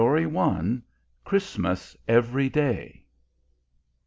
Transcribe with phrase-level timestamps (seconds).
[0.03, 0.83] '"_143
[1.25, 3.05] CHRISTMAS EVERY DAY.